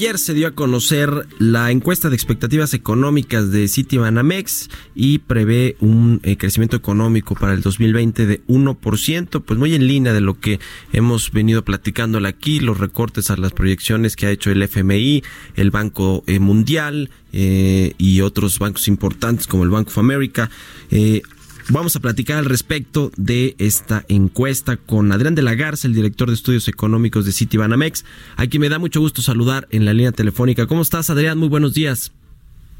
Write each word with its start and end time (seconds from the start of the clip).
Ayer 0.00 0.18
se 0.18 0.32
dio 0.32 0.46
a 0.46 0.52
conocer 0.52 1.26
la 1.38 1.70
encuesta 1.70 2.08
de 2.08 2.14
expectativas 2.14 2.72
económicas 2.72 3.50
de 3.50 3.68
Citibanamex 3.68 4.70
y 4.94 5.18
prevé 5.18 5.76
un 5.80 6.22
eh, 6.22 6.38
crecimiento 6.38 6.74
económico 6.74 7.34
para 7.34 7.52
el 7.52 7.60
2020 7.60 8.24
de 8.24 8.42
1%, 8.46 9.42
pues 9.42 9.58
muy 9.58 9.74
en 9.74 9.86
línea 9.86 10.14
de 10.14 10.22
lo 10.22 10.40
que 10.40 10.58
hemos 10.94 11.30
venido 11.32 11.66
platicando 11.66 12.26
aquí, 12.26 12.60
los 12.60 12.78
recortes 12.78 13.30
a 13.30 13.36
las 13.36 13.52
proyecciones 13.52 14.16
que 14.16 14.24
ha 14.24 14.30
hecho 14.30 14.50
el 14.50 14.62
FMI, 14.62 15.22
el 15.56 15.70
Banco 15.70 16.24
eh, 16.26 16.38
Mundial 16.38 17.10
eh, 17.34 17.92
y 17.98 18.22
otros 18.22 18.58
bancos 18.58 18.88
importantes 18.88 19.46
como 19.46 19.64
el 19.64 19.68
Bank 19.68 19.88
of 19.88 19.98
America. 19.98 20.48
Vamos 21.72 21.94
a 21.94 22.00
platicar 22.00 22.36
al 22.36 22.46
respecto 22.46 23.12
de 23.16 23.54
esta 23.58 24.04
encuesta 24.08 24.76
con 24.76 25.12
Adrián 25.12 25.36
de 25.36 25.42
la 25.42 25.54
Garza, 25.54 25.86
el 25.86 25.94
director 25.94 26.26
de 26.26 26.34
estudios 26.34 26.66
económicos 26.66 27.26
de 27.26 27.30
Citibanamex, 27.30 28.04
a 28.36 28.48
quien 28.48 28.62
me 28.62 28.68
da 28.68 28.80
mucho 28.80 28.98
gusto 28.98 29.22
saludar 29.22 29.68
en 29.70 29.84
la 29.84 29.92
línea 29.92 30.10
telefónica. 30.10 30.66
¿Cómo 30.66 30.82
estás, 30.82 31.10
Adrián? 31.10 31.38
Muy 31.38 31.48
buenos 31.48 31.72
días. 31.72 32.12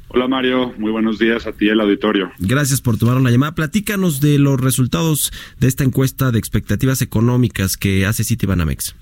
Hola 0.09 0.27
Mario, 0.27 0.75
muy 0.77 0.91
buenos 0.91 1.21
días 1.21 1.47
a 1.47 1.53
ti 1.53 1.69
el 1.69 1.79
auditorio. 1.81 2.33
Gracias 2.41 2.81
por 2.81 2.99
tomar 2.99 3.17
una 3.17 3.31
llamada. 3.31 3.55
Platícanos 3.55 4.21
de 4.21 4.41
los 4.41 4.61
resultados 4.61 5.33
de 5.61 5.69
esta 5.69 5.85
encuesta 5.85 6.33
de 6.33 6.41
expectativas 6.41 7.01
económicas 7.01 7.77
que 7.77 8.07
hace 8.07 8.25
Citibanamex. 8.25 8.97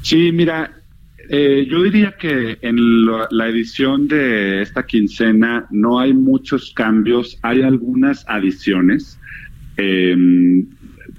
Sí, 0.00 0.32
mira, 0.32 0.80
eh, 1.28 1.66
yo 1.68 1.82
diría 1.82 2.12
que 2.12 2.58
en 2.62 3.04
la 3.06 3.48
edición 3.48 4.08
de 4.08 4.62
esta 4.62 4.86
quincena 4.86 5.66
no 5.70 5.98
hay 5.98 6.14
muchos 6.14 6.72
cambios, 6.74 7.38
hay 7.42 7.62
algunas 7.62 8.24
adiciones. 8.28 9.20
Em, 9.76 10.66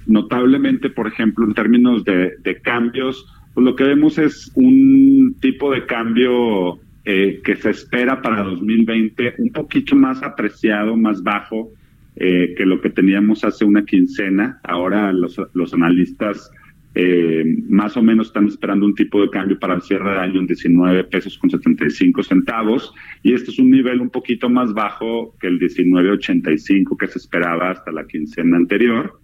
notablemente, 0.06 0.90
por 0.90 1.06
ejemplo, 1.06 1.44
en 1.44 1.54
términos 1.54 2.04
de, 2.04 2.60
cambios, 2.62 3.26
pues 3.54 3.64
lo 3.64 3.76
que 3.76 3.84
vemos 3.84 4.18
es 4.18 4.50
un 4.54 5.36
tipo 5.40 5.72
de 5.72 5.86
cambio 5.86 6.80
eh, 7.04 7.40
que 7.44 7.56
se 7.56 7.70
espera 7.70 8.20
para 8.20 8.42
2020 8.42 9.34
un 9.38 9.50
poquito 9.50 9.96
más 9.96 10.22
apreciado, 10.22 10.96
más 10.96 11.22
bajo 11.22 11.70
eh, 12.16 12.54
que 12.56 12.66
lo 12.66 12.80
que 12.80 12.90
teníamos 12.90 13.44
hace 13.44 13.64
una 13.64 13.84
quincena. 13.84 14.60
Ahora 14.64 15.12
los, 15.12 15.40
los 15.54 15.72
analistas 15.72 16.50
eh, 16.94 17.44
más 17.68 17.96
o 17.96 18.02
menos 18.02 18.28
están 18.28 18.48
esperando 18.48 18.84
un 18.84 18.94
tipo 18.94 19.22
de 19.22 19.30
cambio 19.30 19.58
para 19.58 19.74
el 19.74 19.82
cierre 19.82 20.10
de 20.10 20.18
año 20.18 20.40
en 20.40 20.46
19 20.46 21.04
pesos 21.04 21.38
con 21.38 21.48
75 21.48 22.22
centavos 22.24 22.92
y 23.22 23.32
este 23.32 23.52
es 23.52 23.58
un 23.60 23.70
nivel 23.70 24.00
un 24.00 24.10
poquito 24.10 24.48
más 24.48 24.72
bajo 24.74 25.36
que 25.40 25.46
el 25.46 25.60
19.85 25.60 26.96
que 26.96 27.06
se 27.06 27.18
esperaba 27.18 27.70
hasta 27.70 27.92
la 27.92 28.06
quincena 28.06 28.56
anterior. 28.56 29.20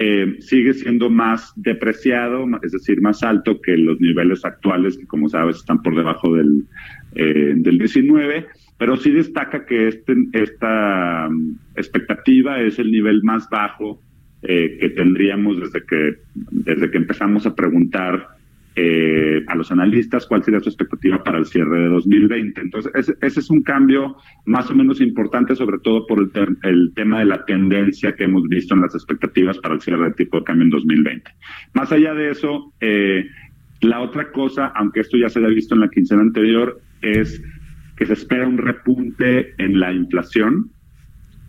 Eh, 0.00 0.36
sigue 0.38 0.74
siendo 0.74 1.10
más 1.10 1.52
depreciado, 1.56 2.46
es 2.62 2.70
decir, 2.70 3.00
más 3.00 3.24
alto 3.24 3.60
que 3.60 3.76
los 3.76 4.00
niveles 4.00 4.44
actuales 4.44 4.96
que 4.96 5.08
como 5.08 5.28
sabes 5.28 5.56
están 5.56 5.82
por 5.82 5.96
debajo 5.96 6.36
del, 6.36 6.66
eh, 7.16 7.54
del 7.56 7.78
19, 7.78 8.46
pero 8.78 8.96
sí 8.96 9.10
destaca 9.10 9.66
que 9.66 9.88
este, 9.88 10.14
esta 10.34 11.28
mm, 11.28 11.58
expectativa 11.74 12.60
es 12.60 12.78
el 12.78 12.92
nivel 12.92 13.24
más 13.24 13.48
bajo 13.50 14.00
eh, 14.42 14.78
que 14.80 14.90
tendríamos 14.90 15.60
desde 15.60 15.84
que, 15.84 16.18
desde 16.34 16.90
que 16.90 16.98
empezamos 16.98 17.46
a 17.46 17.54
preguntar 17.54 18.38
eh, 18.80 19.42
a 19.48 19.56
los 19.56 19.72
analistas 19.72 20.24
cuál 20.26 20.44
sería 20.44 20.60
su 20.60 20.68
expectativa 20.68 21.24
para 21.24 21.38
el 21.38 21.46
cierre 21.46 21.80
de 21.80 21.88
2020. 21.88 22.60
Entonces, 22.60 22.92
ese, 23.20 23.40
es 23.40 23.50
un 23.50 23.62
cambio 23.62 24.16
más 24.46 24.70
o 24.70 24.74
menos 24.76 25.00
importante, 25.00 25.56
sobre 25.56 25.78
todo 25.80 26.06
por 26.06 26.20
el, 26.20 26.30
el, 26.62 26.92
tema 26.94 27.18
de 27.18 27.24
la 27.24 27.44
tendencia 27.44 28.14
que 28.14 28.22
hemos 28.22 28.44
visto 28.44 28.76
en 28.76 28.82
las 28.82 28.94
expectativas 28.94 29.58
para 29.58 29.74
el 29.74 29.80
cierre 29.80 30.04
de 30.04 30.14
tipo 30.14 30.38
de 30.38 30.44
cambio 30.44 30.66
en 30.66 30.70
2020. 30.70 31.28
Más 31.74 31.90
allá 31.90 32.14
de 32.14 32.30
eso, 32.30 32.72
eh, 32.80 33.26
la 33.80 34.00
otra 34.00 34.30
cosa, 34.30 34.66
aunque 34.76 35.00
esto 35.00 35.16
ya 35.16 35.28
se 35.28 35.40
había 35.40 35.56
visto 35.56 35.74
en 35.74 35.80
la 35.80 35.90
quincena 35.90 36.22
anterior, 36.22 36.80
es 37.02 37.42
que 37.96 38.06
se 38.06 38.12
espera 38.12 38.46
un 38.46 38.58
repunte 38.58 39.54
en 39.58 39.80
la 39.80 39.92
inflación 39.92 40.70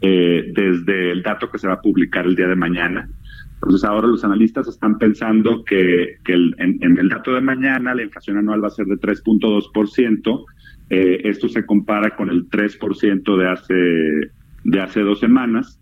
eh, 0.02 0.52
desde 0.54 1.12
el 1.12 1.24
dato 1.24 1.50
que 1.50 1.58
se 1.58 1.68
va 1.68 1.76
a 1.76 1.82
publicar 1.82 2.26
el 2.26 2.36
día 2.36 2.48
de 2.48 2.56
mañana. 2.56 3.10
Entonces 3.56 3.84
ahora 3.84 4.08
los 4.08 4.24
analistas 4.24 4.68
están 4.70 4.98
pensando 4.98 5.66
que, 5.66 6.18
en, 6.26 6.98
el 6.98 7.10
dato 7.10 7.34
de 7.34 7.42
mañana 7.42 7.94
la 7.94 8.04
inflación 8.04 8.38
anual 8.38 8.64
va 8.64 8.68
a 8.68 8.72
ser 8.72 8.86
de 8.86 8.96
3.2%. 8.96 10.46
Eh, 10.90 11.22
esto 11.26 11.50
se 11.50 11.66
compara 11.66 12.16
con 12.16 12.30
el 12.30 12.50
3% 12.50 13.38
de 13.38 13.50
hace, 13.50 14.32
de 14.64 14.82
hace 14.82 15.02
dos 15.02 15.20
semanas. 15.20 15.80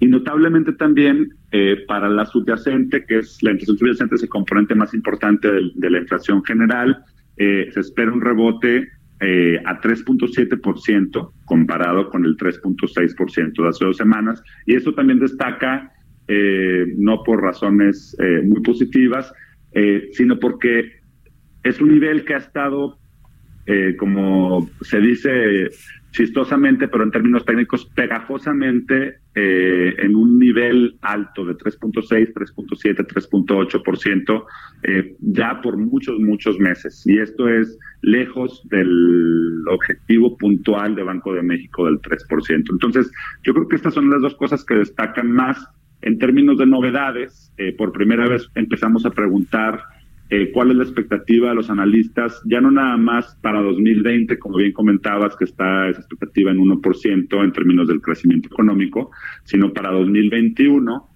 Y 0.00 0.06
notablemente 0.06 0.72
también 0.72 1.30
eh, 1.52 1.84
para 1.86 2.08
la 2.08 2.26
subyacente, 2.26 3.06
que 3.06 3.18
es 3.18 3.42
la 3.42 3.52
inflación 3.52 3.78
subyacente, 3.78 4.16
es 4.16 4.22
el 4.22 4.28
componente 4.28 4.74
más 4.74 4.92
importante 4.92 5.48
de, 5.50 5.90
la 5.90 5.98
inflación 5.98 6.44
general, 6.44 7.04
eh, 7.38 7.70
se 7.72 7.80
espera 7.80 8.12
un 8.12 8.20
rebote 8.20 8.88
eh, 9.20 9.60
a 9.64 9.80
3.7% 9.80 11.32
comparado 11.44 12.08
con 12.08 12.24
el 12.24 12.36
3.6% 12.36 13.62
de 13.62 13.68
hace 13.68 13.84
dos 13.84 13.96
semanas. 13.96 14.42
Y 14.66 14.74
eso 14.74 14.94
también 14.94 15.18
destaca, 15.18 15.92
eh, 16.28 16.86
no 16.96 17.22
por 17.22 17.42
razones 17.42 18.16
eh, 18.20 18.42
muy 18.44 18.60
positivas, 18.62 19.32
sino 20.12 20.40
porque 20.40 20.94
es 21.62 21.80
un 21.80 21.90
nivel 21.90 22.24
que 22.24 22.34
ha 22.34 22.38
estado, 22.38 22.98
como 23.98 24.68
se 24.80 24.98
dice 24.98 25.68
chistosamente, 26.12 26.88
pero 26.88 27.04
en 27.04 27.10
términos 27.10 27.44
técnicos, 27.44 27.86
pegajosamente 27.94 29.18
eh, 29.34 29.94
en 29.98 30.16
un 30.16 30.38
nivel 30.38 30.96
alto 31.02 31.44
de 31.44 31.54
3.6, 31.54 32.32
3.7, 32.32 33.06
3.8% 33.06 34.44
eh, 34.82 35.16
ya 35.20 35.60
por 35.62 35.76
muchos, 35.76 36.18
muchos 36.18 36.58
meses. 36.58 37.02
Y 37.06 37.18
esto 37.18 37.48
es 37.48 37.78
lejos 38.02 38.66
del 38.68 39.62
objetivo 39.68 40.36
puntual 40.36 40.94
de 40.94 41.02
Banco 41.02 41.34
de 41.34 41.42
México 41.42 41.86
del 41.86 42.00
3%. 42.00 42.64
Entonces, 42.70 43.10
yo 43.42 43.52
creo 43.52 43.68
que 43.68 43.76
estas 43.76 43.94
son 43.94 44.10
las 44.10 44.22
dos 44.22 44.34
cosas 44.34 44.64
que 44.64 44.74
destacan 44.74 45.30
más 45.30 45.58
en 46.02 46.18
términos 46.18 46.58
de 46.58 46.66
novedades. 46.66 47.52
Eh, 47.58 47.74
por 47.76 47.92
primera 47.92 48.28
vez 48.28 48.48
empezamos 48.54 49.04
a 49.04 49.10
preguntar 49.10 49.82
eh, 50.30 50.52
cuál 50.52 50.70
es 50.70 50.76
la 50.76 50.84
expectativa 50.84 51.48
de 51.48 51.56
los 51.56 51.70
analistas, 51.70 52.40
ya 52.44 52.60
no 52.60 52.70
nada 52.70 52.96
más 52.96 53.36
para 53.42 53.60
2020, 53.60 54.38
como 54.38 54.58
bien 54.58 54.72
comentabas, 54.72 55.34
que 55.36 55.44
está 55.44 55.88
esa 55.88 56.00
expectativa 56.00 56.52
en 56.52 56.58
1% 56.58 57.44
en 57.44 57.52
términos 57.52 57.88
del 57.88 58.00
crecimiento 58.00 58.48
económico, 58.48 59.10
sino 59.44 59.72
para 59.72 59.90
2021. 59.90 61.08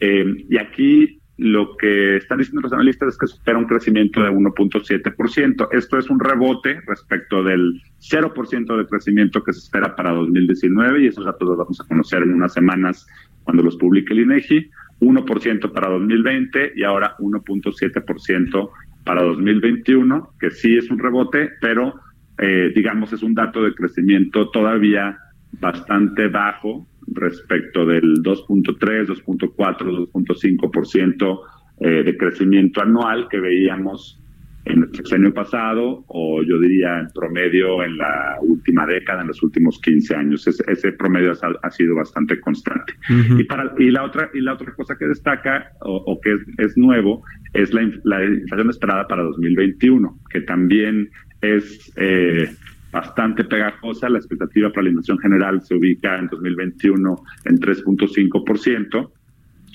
Eh, 0.00 0.44
y 0.50 0.58
aquí 0.58 1.17
lo 1.38 1.76
que 1.76 2.16
están 2.16 2.38
diciendo 2.38 2.62
los 2.62 2.72
analistas 2.72 3.10
es 3.10 3.18
que 3.18 3.28
se 3.28 3.34
espera 3.34 3.58
un 3.58 3.66
crecimiento 3.66 4.20
de 4.20 4.30
1.7%. 4.30 5.68
Esto 5.70 5.98
es 5.98 6.10
un 6.10 6.18
rebote 6.18 6.80
respecto 6.84 7.44
del 7.44 7.80
0% 8.00 8.76
de 8.76 8.86
crecimiento 8.86 9.42
que 9.44 9.52
se 9.52 9.60
espera 9.60 9.94
para 9.94 10.12
2019 10.12 11.02
y 11.02 11.06
esos 11.06 11.24
datos 11.24 11.48
los 11.48 11.58
vamos 11.58 11.80
a 11.80 11.86
conocer 11.86 12.24
en 12.24 12.34
unas 12.34 12.52
semanas 12.52 13.06
cuando 13.44 13.62
los 13.62 13.76
publique 13.76 14.12
el 14.12 14.20
INEGI. 14.20 14.68
1% 15.00 15.72
para 15.72 15.90
2020 15.90 16.72
y 16.74 16.82
ahora 16.82 17.14
1.7% 17.20 18.70
para 19.04 19.22
2021, 19.22 20.34
que 20.40 20.50
sí 20.50 20.76
es 20.76 20.90
un 20.90 20.98
rebote, 20.98 21.50
pero 21.60 21.94
eh, 22.36 22.72
digamos 22.74 23.12
es 23.12 23.22
un 23.22 23.32
dato 23.32 23.62
de 23.62 23.74
crecimiento 23.74 24.50
todavía 24.50 25.16
bastante 25.52 26.26
bajo 26.26 26.88
respecto 27.12 27.86
del 27.86 28.22
2.3, 28.22 29.06
2.4, 29.06 30.10
2.5% 30.12 31.40
eh, 31.80 32.02
de 32.02 32.16
crecimiento 32.16 32.80
anual 32.82 33.28
que 33.28 33.38
veíamos 33.38 34.20
en 34.64 34.82
el 34.82 34.94
sexenio 34.94 35.32
pasado 35.32 36.04
o 36.08 36.42
yo 36.42 36.58
diría 36.60 37.00
en 37.00 37.08
promedio 37.14 37.82
en 37.82 37.96
la 37.96 38.36
última 38.42 38.86
década, 38.86 39.22
en 39.22 39.28
los 39.28 39.42
últimos 39.42 39.80
15 39.80 40.14
años. 40.14 40.46
Ese, 40.46 40.92
promedio 40.92 41.32
ha, 41.62 41.70
sido 41.70 41.94
bastante 41.94 42.38
constante. 42.40 42.94
y, 43.08 43.44
para, 43.44 43.72
y, 43.78 43.90
la 43.90 44.04
otra, 44.04 44.30
y 44.34 44.40
la 44.40 44.54
otra 44.54 44.72
cosa 44.74 44.96
que 44.96 45.06
destaca 45.06 45.72
o, 45.80 46.20
que 46.20 46.36
es, 46.58 46.76
nuevo 46.76 47.22
es 47.54 47.72
la, 47.72 47.82
inflación 47.82 48.70
esperada 48.70 49.06
para 49.06 49.22
2021, 49.22 50.18
que 50.30 50.40
también 50.42 51.10
es... 51.40 51.92
Eh, 51.96 52.50
bastante 52.90 53.44
pegajosa. 53.44 54.08
La 54.08 54.18
expectativa 54.18 54.70
para 54.70 54.84
la 54.84 54.90
inflación 54.90 55.18
general 55.18 55.62
se 55.62 55.74
ubica 55.74 56.18
en 56.18 56.28
2021 56.28 57.22
en 57.44 57.58
3.5%, 57.58 59.10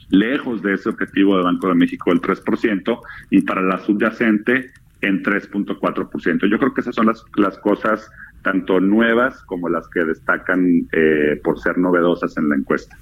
lejos 0.09 0.61
de 0.61 0.73
ese 0.73 0.89
objetivo 0.89 1.37
de 1.37 1.43
Banco 1.43 1.67
de 1.67 1.75
México 1.75 2.09
del 2.11 2.21
3%, 2.21 2.99
y 3.29 3.41
para 3.41 3.61
la 3.61 3.79
subyacente 3.79 4.71
en 5.01 5.21
3.4%. 5.21 6.49
Yo 6.49 6.57
creo 6.57 6.73
que 6.73 6.81
esas 6.81 6.95
son 6.95 7.07
las, 7.07 7.23
las 7.35 7.57
cosas 7.59 8.09
tanto 8.43 8.79
nuevas 8.79 9.41
como 9.45 9.69
las 9.69 9.87
que 9.87 10.03
destacan 10.03 10.87
eh, 10.91 11.39
por 11.43 11.59
ser 11.59 11.77
novedosas 11.77 12.37
en 12.37 12.49
la 12.49 12.55
encuesta. 12.55 12.97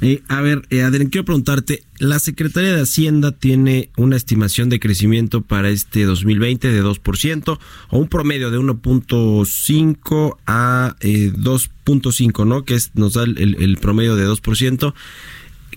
Eh, 0.00 0.22
a 0.28 0.40
ver, 0.42 0.62
eh, 0.70 0.82
Adrián, 0.82 1.08
quiero 1.08 1.24
preguntarte, 1.24 1.82
la 1.98 2.18
Secretaría 2.18 2.74
de 2.74 2.82
Hacienda 2.82 3.32
tiene 3.32 3.90
una 3.96 4.16
estimación 4.16 4.68
de 4.68 4.78
crecimiento 4.78 5.42
para 5.42 5.70
este 5.70 6.04
2020 6.04 6.70
de 6.70 6.84
2% 6.84 7.58
o 7.90 7.98
un 7.98 8.08
promedio 8.08 8.50
de 8.50 8.58
1.5 8.58 10.36
a 10.46 10.94
2.5, 11.00 12.46
¿no? 12.46 12.64
Que 12.64 12.78
nos 12.94 13.14
da 13.14 13.24
el, 13.24 13.78
promedio 13.80 14.16
de 14.16 14.28
2%. 14.28 14.94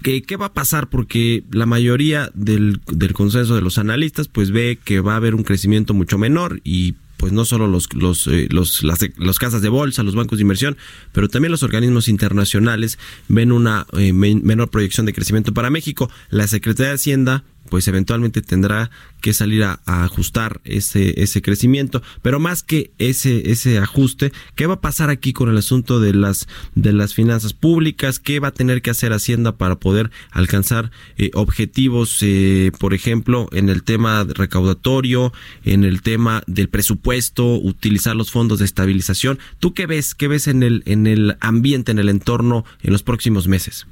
¿Qué, 0.04 0.22
¿Qué, 0.22 0.38
va 0.38 0.48
a 0.48 0.54
pasar? 0.54 0.90
Porque 0.90 1.44
la 1.52 1.66
mayoría 1.66 2.30
del 2.34 2.82
consenso 3.14 3.56
de 3.56 3.62
los 3.62 3.78
analistas 3.78 4.28
pues 4.28 4.52
ve 4.52 4.80
que 4.84 5.02
va 5.02 5.14
a 5.14 5.18
haber 5.18 5.36
un 5.36 5.44
crecimiento 5.44 5.94
mucho 5.94 6.18
menor 6.18 6.62
y 6.64 6.96
pues 7.20 7.34
no 7.34 7.44
solo 7.44 7.68
los, 7.68 7.94
los, 7.94 8.28
eh, 8.28 8.48
los, 8.50 8.82
las, 8.82 9.40
casas 9.40 9.62
de 9.62 9.68
bolsa, 9.68 10.04
los 10.04 10.16
bancos 10.16 10.38
de 10.38 10.44
inversión, 10.44 10.78
pero 11.12 11.28
también 11.28 11.52
los 11.52 11.64
organismos 11.64 12.08
internacionales 12.08 12.98
ven 13.28 13.52
una 13.52 13.86
eh, 13.98 14.14
menor 14.14 14.70
proyección 14.70 15.06
de 15.06 15.12
crecimiento 15.12 15.54
para 15.54 15.70
México. 15.70 16.10
La 16.30 16.48
Secretaría 16.48 16.92
de 16.92 16.96
Hacienda 16.96 17.44
pues 17.70 17.88
eventualmente 17.88 18.42
tendrá 18.42 18.90
que 19.22 19.34
salir 19.34 19.64
a, 19.64 19.82
ajustar 19.86 20.62
ese, 20.64 21.22
ese 21.22 21.42
crecimiento. 21.42 22.02
Pero 22.22 22.40
más 22.40 22.64
que 22.64 22.92
ese, 22.98 23.52
ese 23.52 23.78
ajuste, 23.78 24.32
¿qué 24.56 24.66
va 24.66 24.76
a 24.76 24.82
pasar 24.82 25.10
aquí 25.10 25.34
con 25.34 25.50
el 25.50 25.58
asunto 25.58 26.00
de 26.00 26.14
las, 26.14 26.48
de 26.76 26.94
las 26.94 27.14
finanzas 27.14 27.54
públicas? 27.54 28.20
¿Qué 28.20 28.40
va 28.40 28.50
a 28.50 28.54
tener 28.54 28.82
que 28.82 28.90
hacer 28.90 29.14
Hacienda 29.14 29.58
para 29.58 29.80
poder 29.80 30.12
alcanzar 30.32 30.92
eh, 31.18 31.32
objetivos, 31.34 32.20
eh, 32.22 32.72
por 32.80 32.94
ejemplo, 32.94 33.50
en 33.52 33.70
el 33.70 33.84
tema 33.84 34.26
recaudatorio, 34.28 35.34
en 35.64 35.84
el 35.84 36.02
tema 36.02 36.44
del 36.48 36.70
presupuesto, 36.70 37.56
utilizar 37.56 38.16
los 38.16 38.32
fondos 38.32 38.60
de 38.60 38.66
estabilización? 38.66 39.40
¿Tú 39.60 39.74
qué 39.74 39.86
ves? 39.86 40.16
¿Qué 40.16 40.28
ves 40.28 40.48
en 40.48 40.64
el, 40.64 40.84
en 40.86 41.08
el 41.08 41.38
ambiente, 41.42 41.92
en 41.92 42.00
el 42.00 42.10
entorno 42.10 42.66
en 42.82 42.92
los 42.92 43.04
próximos 43.04 43.48
meses? 43.48 43.88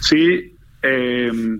Sí, 0.00 0.54
eh, 0.82 1.58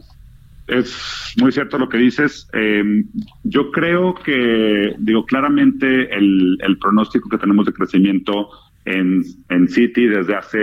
es 0.70 1.34
muy 1.40 1.52
cierto 1.52 1.78
lo 1.78 1.88
que 1.88 1.98
dices. 1.98 2.48
Eh, 2.52 3.04
yo 3.44 3.70
creo 3.70 4.14
que, 4.14 4.94
digo, 4.98 5.24
claramente 5.26 6.14
el, 6.14 6.58
pronóstico 6.80 7.28
que 7.28 7.38
tenemos 7.38 7.66
de 7.66 7.72
crecimiento 7.72 8.48
en, 8.84 9.22
en 9.48 9.68
City 9.68 10.06
desde 10.06 10.34
hace 10.34 10.58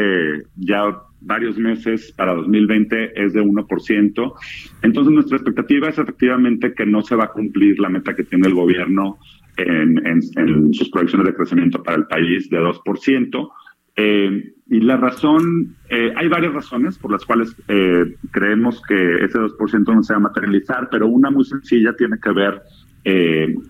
ya 0.55 0.97
varios 1.21 1.57
meses 1.57 2.13
para 2.15 2.33
2020 2.35 3.21
es 3.21 3.33
de 3.33 3.41
1%. 3.41 4.33
Entonces 4.81 5.13
nuestra 5.13 5.37
expectativa 5.37 5.89
es 5.89 5.97
efectivamente 5.97 6.73
que 6.73 6.85
no 6.85 7.01
se 7.01 7.15
va 7.15 7.25
a 7.25 7.31
cumplir 7.31 7.79
la 7.79 7.89
meta 7.89 8.15
que 8.15 8.23
tiene 8.23 8.47
el 8.47 8.53
gobierno 8.53 9.17
en, 9.57 10.05
en 10.05 10.73
sus 10.73 10.89
proyecciones 10.89 11.27
de 11.27 11.35
crecimiento 11.35 11.81
para 11.83 11.97
el 11.97 12.07
país 12.07 12.49
de 12.49 12.59
2%. 12.59 13.49
Eh, 13.99 14.53
y 14.69 14.79
la 14.81 14.95
razón, 14.97 15.75
eh, 15.89 16.13
hay 16.15 16.27
varias 16.27 16.53
razones 16.53 16.99
por 16.99 17.11
las 17.11 17.25
cuales 17.25 17.55
eh, 17.67 18.15
creemos 18.31 18.79
que 18.87 19.25
ese 19.25 19.39
2% 19.39 19.95
no 19.95 20.03
se 20.03 20.13
va 20.13 20.17
a 20.17 20.21
materializar, 20.21 20.87
pero 20.91 21.07
una 21.07 21.31
muy 21.31 21.43
sencilla 21.43 21.93
tiene 21.97 22.17
que 22.21 22.31
ver 22.31 22.61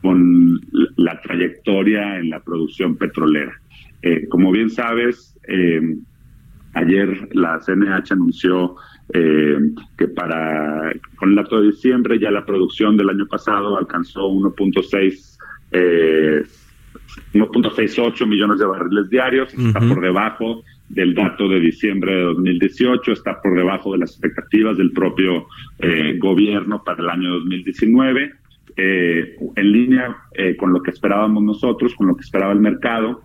con 0.02 0.60
la 0.96 1.22
trayectoria 1.22 2.18
en 2.18 2.32
la 2.32 2.40
producción 2.40 2.96
petrolera. 2.96 3.54
como 4.30 4.52
bien 4.52 4.72
sabes, 4.72 5.38
ayer 6.74 7.30
la 7.34 7.60
CNH 7.60 8.14
anunció 8.14 8.78
que 9.14 10.08
para 10.16 10.92
con 11.18 11.30
el 11.30 11.36
dato 11.36 11.62
de 11.62 11.68
diciembre 11.68 12.18
ya 12.20 12.32
la 12.32 12.48
producción 12.48 12.98
del 12.98 13.10
año 13.10 13.28
pasado 13.28 13.78
alcanzó 13.78 14.28
1.6 14.28 15.38
eh, 15.72 16.44
1.68 17.34 18.28
millones 18.28 18.60
de 18.60 18.66
barriles 18.66 19.10
diarios, 19.10 19.54
está 19.54 19.80
por 19.80 20.02
debajo 20.02 20.64
del 20.90 21.14
dato 21.14 21.50
de 21.50 21.60
diciembre 21.60 22.16
de 22.16 22.22
2018, 22.22 23.12
está 23.12 23.42
por 23.42 23.56
debajo 23.56 23.92
de 23.92 24.00
las 24.00 24.12
expectativas 24.12 24.78
del 24.78 24.92
propio 24.92 25.48
eh, 25.80 26.18
gobierno 26.18 26.84
para 26.84 27.04
el 27.04 27.10
año 27.10 27.32
2019, 27.40 28.32
eh, 28.78 29.36
en 29.56 29.72
línea 29.72 30.18
eh, 30.34 30.56
con 30.56 30.72
lo 30.72 30.82
que 30.82 30.92
esperábamos 30.92 31.44
nosotros, 31.44 31.94
con 31.96 32.08
lo 32.08 32.16
que 32.16 32.22
esperaba 32.22 32.54
el 32.54 32.60
mercado. 32.60 33.22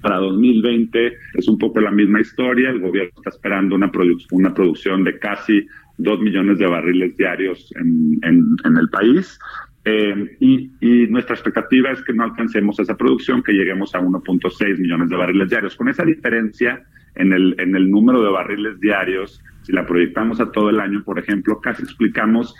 Para 0.00 0.16
2020 0.16 1.12
es 1.34 1.48
un 1.48 1.58
poco 1.58 1.80
la 1.80 1.92
misma 1.92 2.20
historia, 2.20 2.70
el 2.70 2.80
gobierno 2.80 3.12
está 3.16 3.30
esperando 3.30 3.76
una, 3.76 3.90
una 4.32 4.52
producción 4.52 5.04
de 5.04 5.18
casi 5.20 5.64
2 5.98 6.20
millones 6.20 6.58
de 6.58 6.66
barriles 6.66 7.16
diarios 7.16 7.72
en, 7.76 8.18
en 8.22 8.76
el 8.76 8.88
país. 8.90 9.38
Eh, 9.84 10.36
y, 10.40 10.70
nuestra 11.08 11.34
expectativa 11.34 11.90
es 11.90 12.02
que 12.04 12.12
no 12.12 12.24
alcancemos 12.24 12.78
esa 12.78 12.96
producción, 12.96 13.42
que 13.42 13.52
lleguemos 13.52 13.94
a 13.94 14.00
1.6 14.00 14.78
millones 14.78 15.10
de 15.10 15.16
barriles 15.16 15.50
diarios. 15.50 15.76
Con 15.76 15.88
esa 15.88 16.04
diferencia 16.04 16.82
en 17.14 17.32
el, 17.32 17.54
en 17.58 17.74
el 17.74 17.90
número 17.90 18.22
de 18.22 18.30
barriles 18.30 18.80
diarios, 18.80 19.42
si 19.62 19.72
la 19.72 19.86
proyectamos 19.86 20.40
a 20.40 20.50
todo 20.50 20.70
el 20.70 20.80
año, 20.80 21.02
por 21.04 21.18
ejemplo, 21.18 21.60
casi 21.60 21.82
explicamos 21.82 22.54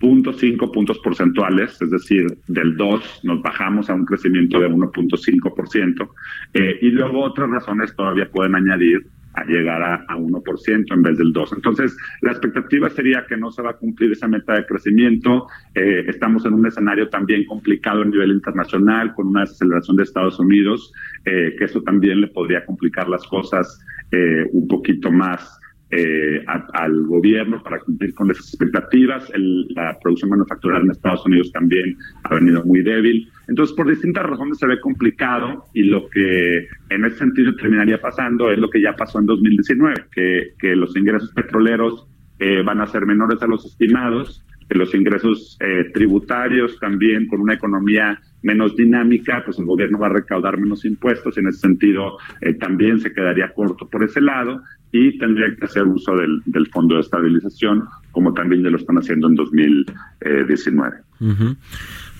0.5 0.00 0.72
puntos 0.72 0.98
porcentuales, 0.98 1.80
es 1.80 1.90
decir, 1.90 2.26
del 2.48 2.76
2 2.76 3.20
nos 3.24 3.42
bajamos 3.42 3.88
a 3.88 3.94
un 3.94 4.04
crecimiento 4.04 4.60
de 4.60 4.68
1.5%. 4.68 6.08
Eh, 6.54 6.78
y 6.82 6.90
luego 6.90 7.22
otras 7.22 7.48
razones 7.50 7.94
todavía 7.96 8.28
pueden 8.28 8.54
añadir 8.54 9.06
a 9.34 9.44
llegar 9.44 9.82
a, 9.82 10.06
1% 10.16 10.94
en 10.94 11.02
vez 11.02 11.18
del 11.18 11.32
2%. 11.32 11.56
Entonces, 11.56 11.96
la 12.22 12.32
expectativa 12.32 12.88
sería 12.90 13.24
que 13.28 13.36
no 13.36 13.50
se 13.50 13.62
va 13.62 13.70
a 13.70 13.76
cumplir 13.76 14.12
esa 14.12 14.28
meta 14.28 14.54
de 14.54 14.66
crecimiento. 14.66 15.46
Eh, 15.74 16.04
estamos 16.08 16.44
en 16.46 16.54
un 16.54 16.66
escenario 16.66 17.08
también 17.08 17.44
complicado 17.46 18.02
a 18.02 18.04
nivel 18.04 18.30
internacional, 18.30 19.12
con 19.14 19.28
una 19.28 19.40
desaceleración 19.40 19.96
de 19.96 20.02
Estados 20.04 20.38
Unidos, 20.38 20.92
eh, 21.24 21.54
que 21.58 21.64
eso 21.64 21.82
también 21.82 22.20
le 22.20 22.28
podría 22.28 22.64
complicar 22.64 23.08
las 23.08 23.24
cosas 23.26 23.84
eh, 24.10 24.48
un 24.52 24.68
poquito 24.68 25.10
más 25.10 25.58
eh, 25.90 26.44
al 26.46 27.06
gobierno 27.06 27.62
para 27.62 27.78
cumplir 27.80 28.14
con 28.14 28.30
esas 28.30 28.48
expectativas. 28.48 29.30
la 29.36 29.96
producción 30.02 30.30
manufacturera 30.30 30.80
en 30.80 30.90
Estados 30.90 31.24
Unidos 31.26 31.52
también 31.52 31.96
ha 32.24 32.34
venido 32.34 32.64
muy 32.64 32.82
débil. 32.82 33.28
Entonces, 33.48 33.76
por 33.76 33.88
distintas 33.88 34.24
razones 34.24 34.58
se 34.58 34.66
ve 34.66 34.80
complicado 34.80 35.64
y 35.74 35.84
lo 35.84 36.08
que 36.08 36.66
en 36.90 37.04
ese 37.04 37.18
sentido 37.18 37.54
terminaría 37.54 38.00
pasando 38.00 38.50
es 38.50 38.58
lo 38.58 38.70
que 38.70 38.80
ya 38.80 38.94
pasó 38.94 39.18
en 39.18 39.26
2019, 39.26 40.06
que, 40.12 40.54
que 40.58 40.74
los 40.74 40.96
ingresos 40.96 41.30
petroleros 41.32 42.08
eh, 42.38 42.62
van 42.62 42.80
a 42.80 42.86
ser 42.86 43.06
menores 43.06 43.40
a 43.42 43.46
los 43.46 43.64
estimados, 43.64 44.44
que 44.68 44.78
los 44.78 44.94
ingresos 44.94 45.56
eh, 45.60 45.90
tributarios 45.92 46.78
también 46.80 47.26
con 47.28 47.40
una 47.40 47.54
economía 47.54 48.20
menos 48.42 48.76
dinámica, 48.76 49.42
pues 49.44 49.58
el 49.58 49.66
gobierno 49.66 49.98
va 49.98 50.06
a 50.06 50.14
recaudar 50.14 50.58
menos 50.58 50.84
impuestos, 50.84 51.38
en 51.38 51.48
ese 51.48 51.60
sentido 51.60 52.18
eh, 52.40 52.54
también 52.54 52.98
se 52.98 53.12
quedaría 53.12 53.52
corto 53.52 53.88
por 53.88 54.02
ese 54.02 54.20
lado 54.20 54.60
y 54.94 55.18
tendría 55.18 55.46
que 55.56 55.64
hacer 55.64 55.82
uso 55.88 56.14
del, 56.14 56.40
del 56.46 56.68
fondo 56.68 56.94
de 56.94 57.00
estabilización, 57.00 57.82
como 58.12 58.32
también 58.32 58.62
ya 58.62 58.70
lo 58.70 58.76
están 58.76 58.96
haciendo 58.96 59.26
en 59.26 59.34
2019. 59.34 60.98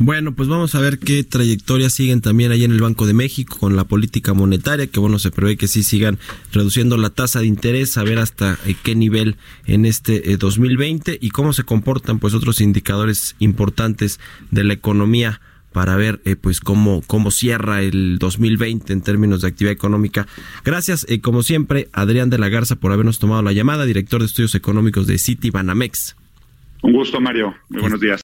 Bueno, 0.01 0.35
pues 0.35 0.49
vamos 0.49 0.75
a 0.75 0.81
ver 0.81 0.99
qué 0.99 1.23
trayectoria 1.23 1.89
siguen 1.89 2.21
también 2.21 2.51
ahí 2.51 2.65
en 2.65 2.73
el 2.73 2.81
Banco 2.81 3.07
de 3.07 3.15
México 3.15 3.59
con 3.61 3.77
la 3.77 3.85
política 3.85 4.35
monetaria, 4.35 4.89
que 4.89 4.99
bueno, 4.99 5.21
se 5.21 5.31
prevé 5.31 5.57
que 5.57 5.69
sí 5.69 5.85
sigan 5.85 6.19
reduciendo 6.53 6.97
la 6.97 7.11
tasa 7.11 7.39
de 7.39 7.47
interés, 7.47 7.97
a 7.97 8.03
ver 8.03 8.19
hasta 8.19 8.59
eh, 8.67 8.75
qué 8.83 8.97
nivel 8.97 9.37
en 9.67 9.87
este 9.87 10.37
2020 10.37 11.13
eh, 11.13 11.19
y 11.21 11.31
cómo 11.31 11.53
se 11.53 11.63
comportan 11.63 12.19
pues 12.19 12.35
otros 12.35 12.61
indicadores 12.61 13.37
importantes 13.39 14.19
de 14.51 14.65
la 14.65 14.75
economía 14.75 15.41
para 15.75 15.97
ver 15.97 16.21
eh, 16.25 16.37
pues 16.37 16.61
cómo 16.61 17.03
cómo 17.07 17.31
cierra 17.31 17.83
el 17.83 18.19
2020 18.19 18.93
en 18.93 19.03
términos 19.03 19.43
de 19.43 19.49
actividad 19.49 19.73
económica. 19.73 20.27
Gracias, 20.65 21.07
como 21.21 21.43
siempre, 21.43 21.89
Adrián 21.93 22.31
de 22.31 22.39
la 22.39 22.49
Garza 22.49 22.77
por 22.77 22.93
habernos 22.93 23.19
tomado 23.19 23.43
la 23.43 23.53
llamada, 23.53 23.85
director 23.85 24.21
de 24.21 24.27
estudios 24.27 24.55
económicos 24.55 25.07
de 25.07 25.19
City 25.19 25.51
Banamex. 25.51 26.17
Un 26.83 26.93
gusto, 26.93 27.21
Mario. 27.21 27.55
Muy 27.69 27.81
buenos 27.81 28.01
días. 28.01 28.24